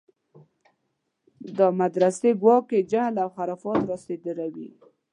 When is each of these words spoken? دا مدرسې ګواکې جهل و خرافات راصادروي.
دا 1.57 1.67
مدرسې 1.79 2.29
ګواکې 2.41 2.79
جهل 2.91 3.15
و 3.25 3.29
خرافات 3.35 3.79
راصادروي. 3.91 4.69